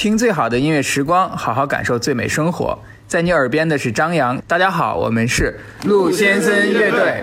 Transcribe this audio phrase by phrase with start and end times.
[0.00, 2.78] 听最好的音乐时光，好好感受最美生活。
[3.06, 7.22] 在你耳边的是张扬，大家好，我们是陆先生乐队。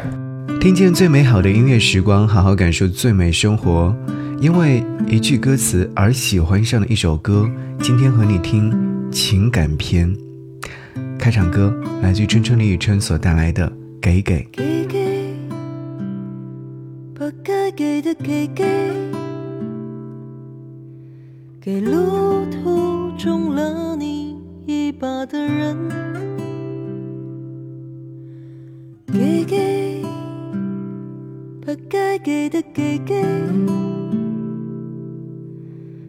[0.61, 3.95] 听见最美好的音乐时光，好好感受最美生活。
[4.39, 7.49] 因为一句歌词而喜欢上的一首歌，
[7.81, 8.71] 今天和你听
[9.11, 10.15] 情感篇。
[11.17, 13.67] 开场歌来自春春李宇春所带来的
[13.99, 14.43] 《给给》。
[14.51, 15.35] 给给，
[17.17, 18.65] 把该给的给给，
[21.67, 25.75] 给路途中了你一把的人。
[29.11, 30.01] 给给，
[31.65, 33.21] 把该给的给给，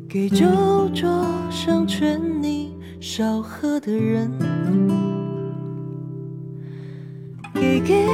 [0.08, 0.46] 给酒
[0.94, 4.30] 桌上劝你少喝的人。
[7.52, 8.06] 给给，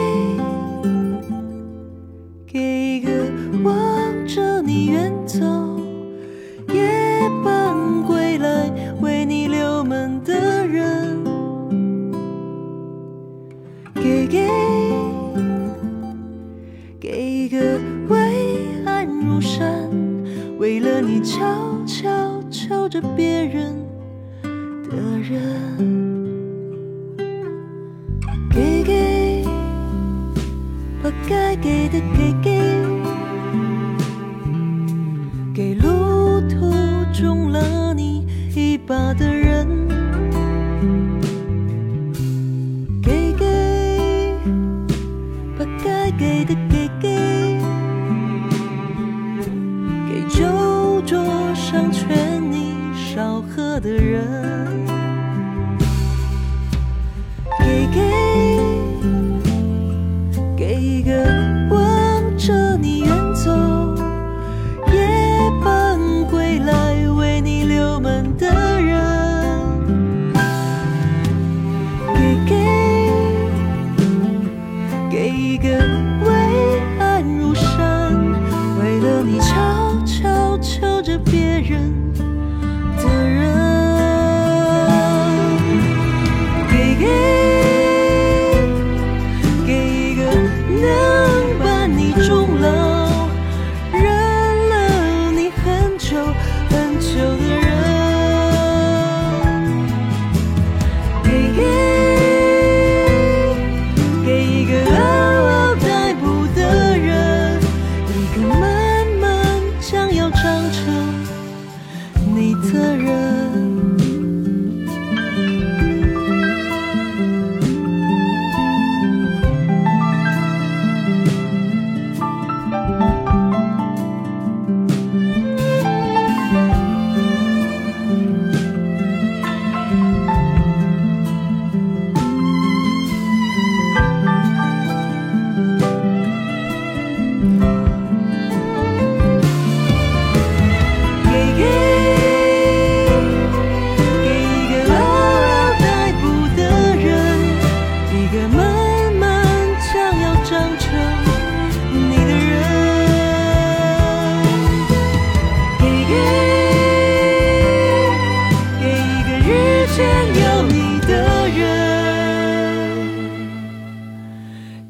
[35.54, 36.72] 给路途
[37.12, 39.43] 中了你一把的人。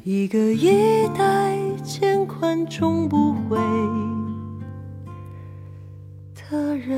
[0.07, 0.69] 一个衣
[1.17, 3.57] 带渐宽终不悔
[6.35, 6.95] 的人。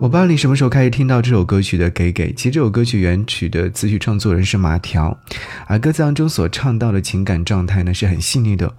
[0.00, 2.32] 我不知道你什么时候开始听到这首歌曲的《给给》。
[2.34, 5.14] 其实这首歌曲原曲的词曲创作人是马条，
[5.66, 8.74] 而歌词当中所唱到的情感状态呢是很细腻的。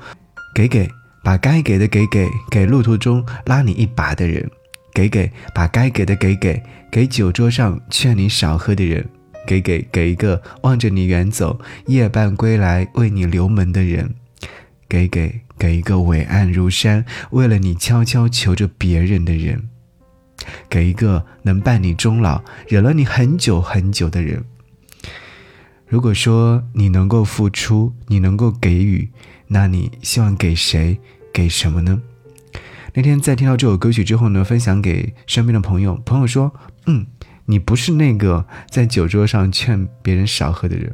[0.54, 0.90] 给给，
[1.24, 4.46] 把该给的给给，给路途中拉你一把的人；
[4.94, 9.04] 给给，把该给的给给，给酒桌上劝你少喝的人；
[9.48, 14.08] 给给，给一个望着你远走，夜半归来为你留门的人；
[14.88, 19.70] 给给，给一个伟岸如山，为了你悄悄求着别人的人。
[20.70, 24.44] 给一个能伴你终老、忍了你很久很久的人。
[25.88, 29.10] 如果说你能够付出，你能够给予，
[29.54, 31.00] 那你希望给谁，
[31.32, 32.02] 给什么呢？
[32.96, 36.52] 那天在听到这首歌曲之后呢，分享给身边的朋友，朋友说
[36.88, 37.06] ：“嗯，
[37.46, 40.92] 你不是那个在酒桌上劝别人少喝的人。”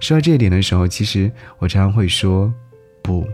[0.00, 2.50] 说到这一点的时候，其实我常常会说
[3.04, 3.28] ：“不，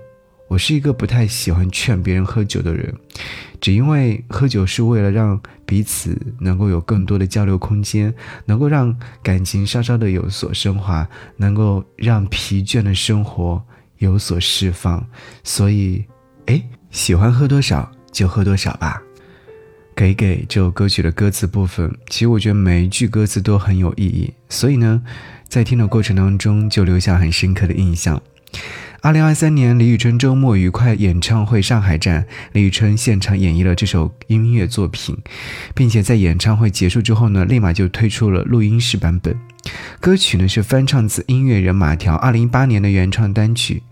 [0.49, 2.93] 我是一个不太喜欢劝别人喝酒的人，
[3.61, 8.13] 只因为喝酒是为了让彼此能够有更多的交流空间，
[8.47, 13.65] 能够让感情稍稍的有所升华，能够让疲倦的生活
[13.99, 15.05] 有所释放。
[15.45, 16.05] 所以，
[16.47, 19.03] 哎，喜欢喝多少就喝多少吧。
[19.95, 25.03] 给给这首歌曲的歌词部分，其实我觉得每一句歌词都很有意义，所以呢，
[25.49, 28.23] 在听的过程当中就留下很深刻的印象。
[29.01, 35.17] 二零二三年李宇春周末愉快演唱会上海站，李宇春现场演绎了这首音乐作品，
[35.73, 39.39] 并且在演唱会结束之后呢，立马就推出了录音室版本。
[40.01, 43.85] 歌曲呢是翻唱自音乐人马条二零一八年的原创单曲。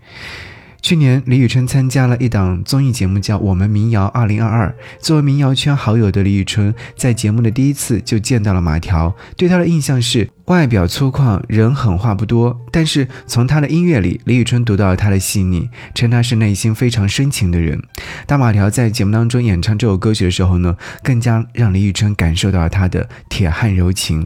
[0.87, 4.69] 去年，李宇春参加了一档综艺节目，叫《我们民谣二零二二》。
[5.03, 12.57] 作为民谣圈好友的李宇春，在节目的第一次就见到了马条，对他的印象是外表粗犷，人狠话不多。
[12.71, 17.83] 但是从他的音乐里，李宇春读到了他的细腻，称他是内心非常深情的人。
[18.25, 24.25] 当马条在节目当中演唱这首歌曲的时候呢，更加让李宇春感受到了他的铁汉柔情。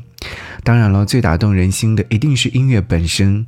[0.64, 3.48] 当然了，最打动人心的一定是音乐本身。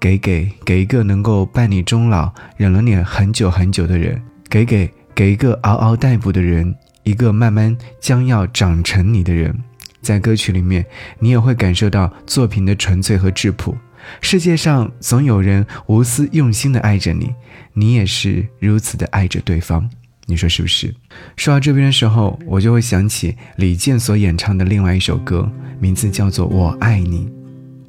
[0.00, 9.54] 给给给一个能够伴你终老、忍了你很久很久的人，给给给一个嗷嗷待哺的人，一个慢慢将要长成你的人。
[10.00, 10.86] 在歌曲里面，
[11.18, 13.76] 你也会感受到作品的纯粹和质朴。
[14.22, 17.34] 世界上总有人无私用心的爱着你，
[17.74, 19.86] 你也是如此的爱着对方。
[20.24, 20.94] 你说是不是？
[21.36, 27.26] 说到这边的时候，我就会想起李健所演唱的另外一首歌，名字叫做《我爱你》，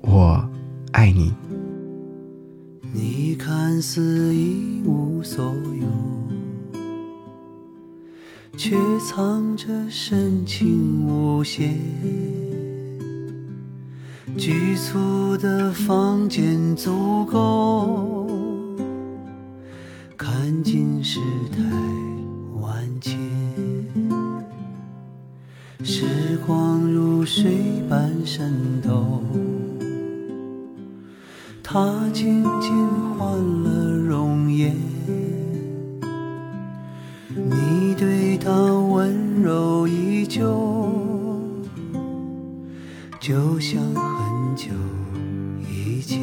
[0.02, 0.50] 我
[0.92, 1.34] 爱你。
[2.94, 5.88] 你看似一无所有，
[8.58, 11.80] 却藏着深情无限。
[14.38, 18.28] 局促的房间足够
[20.18, 21.20] 看尽世
[21.52, 21.62] 态
[22.62, 23.18] 万千，
[25.84, 29.22] 时光如水般渗透。
[31.74, 31.80] 他
[32.12, 32.70] 渐渐
[33.18, 33.30] 换
[33.64, 34.76] 了容颜，
[37.34, 40.44] 你对他温柔依旧，
[43.22, 44.68] 就像很久
[45.66, 46.20] 以前。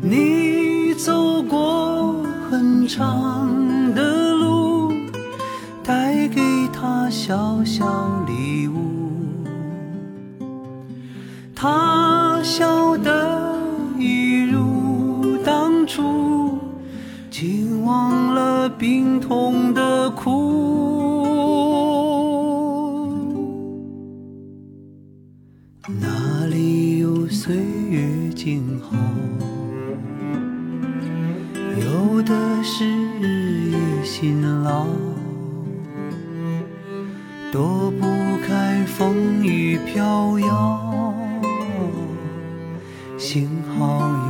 [0.00, 2.14] 你走过
[2.50, 4.90] 很长的路，
[5.84, 6.40] 带给
[6.72, 9.44] 他小小礼物，
[11.54, 12.19] 他。
[12.42, 13.54] 笑得
[13.98, 16.58] 一如当初，
[17.30, 21.20] 竟忘了病痛的苦。
[26.00, 27.56] 哪里有岁
[27.90, 28.96] 月静好？
[31.80, 32.86] 有的是
[33.20, 34.86] 日夜辛劳，
[37.52, 38.06] 躲不
[38.46, 41.19] 开风雨飘摇。
[43.20, 44.29] 幸好有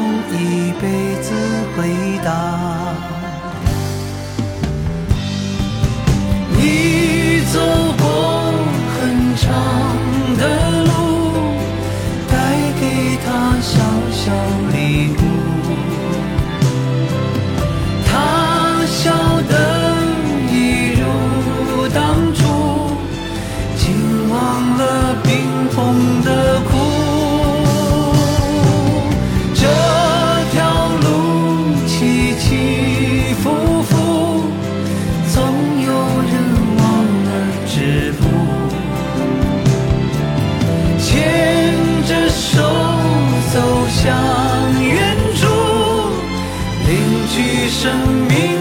[0.00, 1.34] 用一辈子
[1.76, 3.19] 回答？
[47.82, 47.88] 生
[48.28, 48.59] 命。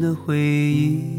[0.00, 1.18] 的回忆，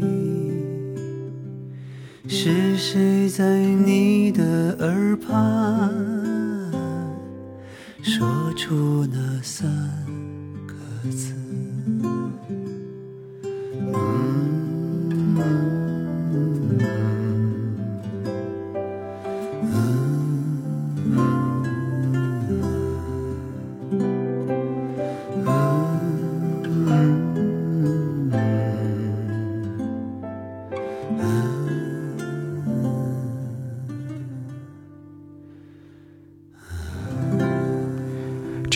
[2.26, 5.92] 是谁在你的耳畔
[8.02, 9.68] 说出那三
[10.66, 10.74] 个
[11.10, 11.43] 字？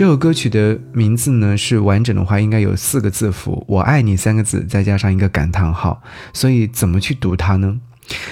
[0.08, 6.02] 这首歌曲的名字呢是完整的话应该有四个字符“我爱你”三个字，再加上一个感叹号。
[6.32, 7.78] 所以怎么去读它呢？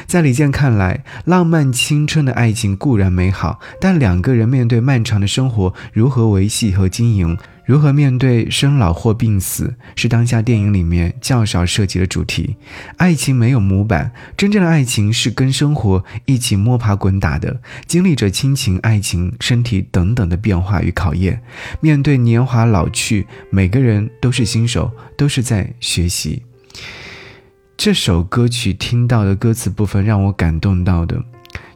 [0.06, 7.36] 在李健看来，浪漫青春的爱情固然美好，但两个人面对漫长的生活，如何维系和经营？
[7.66, 12.56] 如何面对生老或病死，是当下电影里面较少涉及的主题。
[12.96, 21.42] 爱情没有模板，真正的爱情是跟生活一起摸爬滚打的，经历着亲情、爱情、身体等等的变化与考验。
[21.80, 26.44] 面对年华老去，每个人都是新手，都是在学习。
[27.76, 31.20] 这首歌曲听到的歌词部分让我感动到的。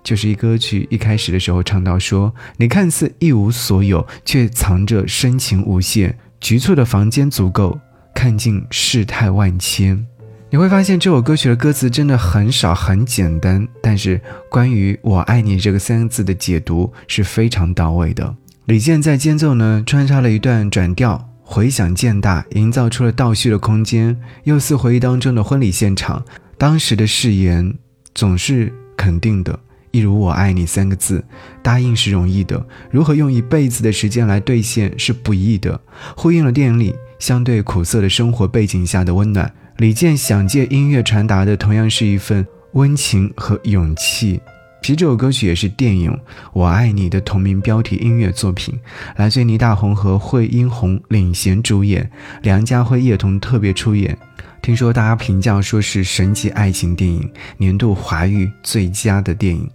[0.02, 6.18] 就是一歌曲一开始的时候唱到说：“你看似一无所有，却藏着深情无限。
[6.40, 7.78] 局促的房间足够
[8.14, 10.06] 看尽世态万千。”
[10.52, 14.20] 你会发现这首歌曲的歌词真的很少，很简单，但是
[14.50, 18.34] 关于“我爱你”这个三个字的解读是非常到位的。
[18.64, 26.24] 李健在间奏呢穿插了一段转调，回响渐大，营造出了倒叙的空间，又似回忆当中的婚礼现场。
[26.58, 27.72] 当时的誓言
[28.12, 29.56] 总是肯定的。
[29.90, 31.24] 一如“我爱你”三个字，
[31.62, 35.80] 答应是容易的，如何用一辈子的时间来兑现是不易的。
[36.16, 39.52] 呼应了电影里相对苦涩的生活背景下的温暖。
[39.78, 44.40] 李健想借音乐传达的，同样是一份温情和勇气。
[44.82, 46.10] 其这首歌曲也是电影
[46.54, 48.78] 《我爱你》的同名标题音乐作品，
[49.16, 52.10] 来自倪大红和惠英红领衔主演，
[52.42, 54.16] 梁家辉、叶童特别出演。
[54.62, 59.68] 听说大家评价说是神级爱情电影，年度华语最佳的电影，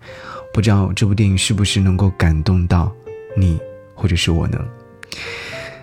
[0.53, 2.91] 不知道这部电影是不是能够感动到
[3.35, 3.59] 你
[3.95, 4.59] 或者是我呢？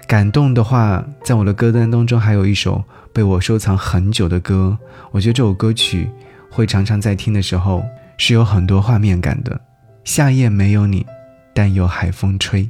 [0.06, 2.82] 感动的话，在我的歌单当中还有一首
[3.12, 4.78] 被我收藏很久的歌，
[5.10, 6.08] 我觉得这首歌曲
[6.48, 7.82] 会常常在听的时候
[8.18, 9.60] 是有很多画面感的。
[10.04, 11.04] 夏夜没有你，
[11.52, 12.68] 但有海风吹。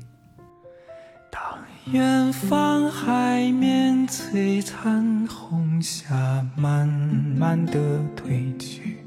[1.91, 8.99] 远方海面璀璨红霞，慢慢的褪去，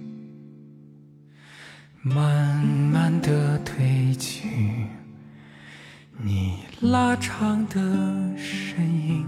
[2.01, 4.49] 慢慢的褪去。
[6.17, 7.79] 你拉长的
[8.35, 9.25] 身影，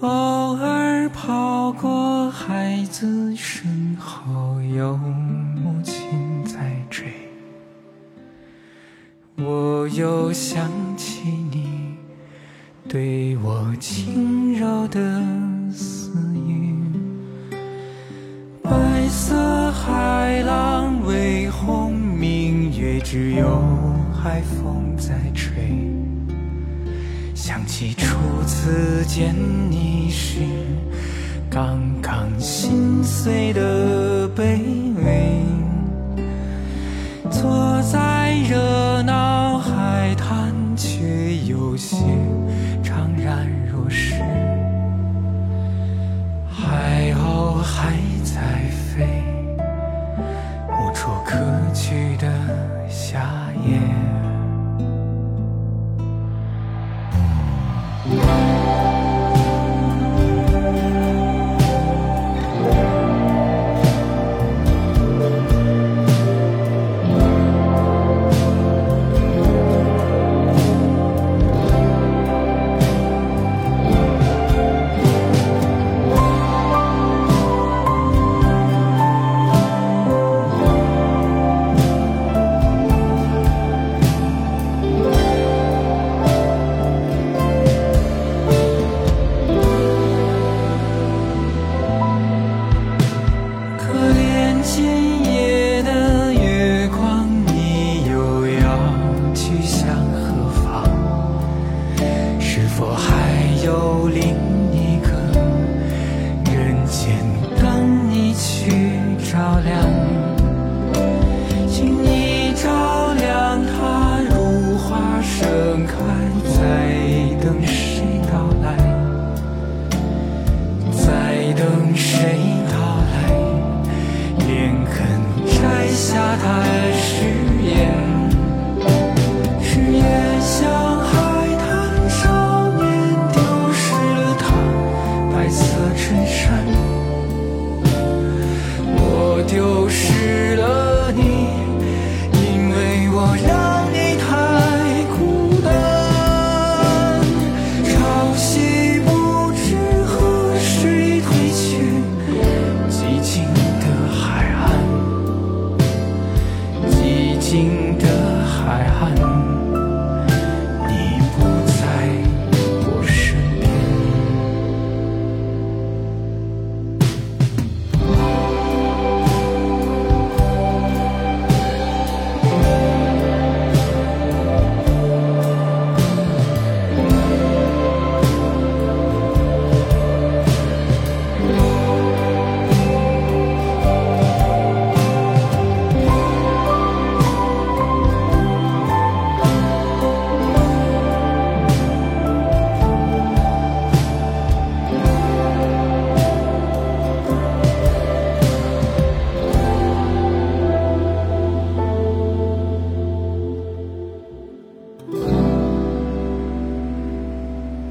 [0.00, 7.06] 偶尔跑过孩子身后，有母亲在追。
[9.36, 10.68] 我又想
[12.88, 15.22] 对我轻柔的
[15.70, 16.74] 私语，
[18.62, 18.70] 白
[19.10, 23.62] 色海浪微红，明月只有
[24.10, 25.52] 海风在吹。
[27.34, 28.16] 想起初
[28.46, 29.34] 次见
[29.70, 30.40] 你时，
[31.50, 34.26] 刚刚心碎的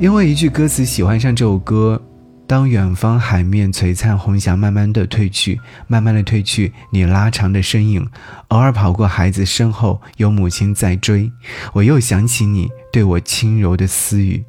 [0.07, 2.01] 因为一句歌词喜欢上这首歌。
[2.47, 8.07] 当远方海面璀璨红霞慢慢的褪去，慢慢的褪去，你拉长的身影，
[8.47, 11.29] 偶尔跑过孩子身后，有母亲在追，
[11.73, 14.45] 我又想起你对我轻柔的私语。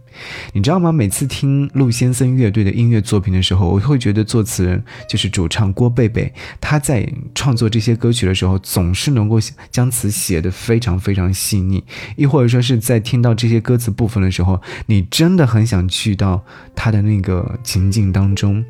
[0.53, 0.93] 你知道吗？
[0.93, 9.39] 每次听陆先生乐队的音乐作品的时候，我会觉得作词人就是主唱郭贝贝，他在创作这些歌曲的时候，总是能够
[9.71, 11.83] 将词写得非常非常细腻，
[12.17, 16.45] 亦或者说是在听到这些歌词部分的时候，你真的很想去到
[16.75, 18.65] 他的那个情境当中。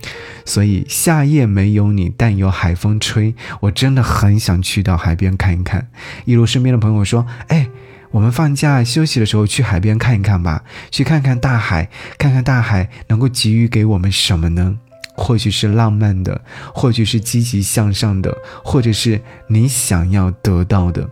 [0.45, 5.89] 所以夏夜没有你，但有海风吹，我真的很想去到海边看一看。
[6.25, 7.69] 一如身边的朋友说：“哎。”
[8.11, 14.79] 我们放假休息的时候去海边看一看吧，去看看大海，看看大海能够给予给我们什么呢？
[15.15, 16.41] 或许是浪漫的，
[16.73, 21.11] 或许是积极向上的，或者是你想要得到的。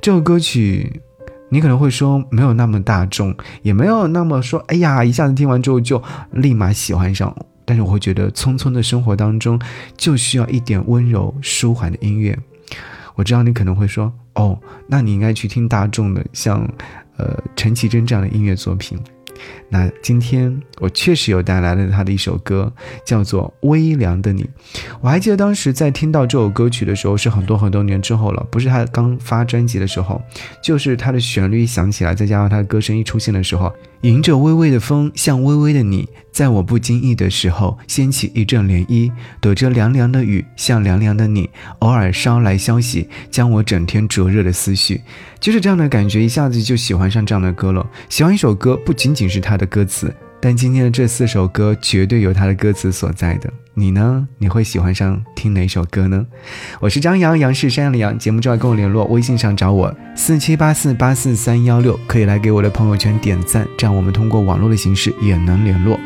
[0.00, 1.02] 这首歌曲，
[1.50, 7.36] 你可能会说没有那么大众，也没有那么说，哎呀，一下子听完之后就立马喜欢上。
[7.64, 9.60] 但是我会觉得，匆匆的生活当中
[9.96, 12.38] 就需要一点温柔舒缓的音乐。
[13.16, 14.10] 我知道你可能会说。
[14.38, 16.64] 哦，那你应该去听大众的，像，
[17.16, 18.96] 呃，陈绮贞这样的音乐作品。
[19.70, 22.72] 那今天我确实有带来了他的一首歌，
[23.04, 24.44] 叫做《微凉的你》。
[25.00, 30.20] 我还记得当时在听到这首歌曲的时候，是很多很多年之后了，不是他刚发专辑的时候，
[30.62, 41.50] 就是他的旋律响起来，再加上他的歌声一出现的时候，迎着微微的风，像微微的你，在我不经意的时候掀起一阵涟漪，躲着凉凉的雨，像凉凉的你，
[41.80, 45.02] 偶尔捎来消息，将我整天灼热的思绪，
[45.38, 47.86] 就是这样的感觉，一下子就喜欢上这样的歌了。
[48.08, 50.10] 喜欢一首歌，不仅仅是他的歌词。
[50.40, 53.52] 但今天的这四首歌绝对有它的歌词所在的。
[53.74, 54.26] 你呢？
[54.38, 56.26] 你会喜欢上听哪首歌呢？
[56.80, 58.16] 我是张扬，杨是山羊的羊。
[58.16, 65.98] 节目之外跟我联络，微信上找我四七八四八四三幺六，可以来给我的朋友圈点赞，这样我们通过网络的形式也能联络。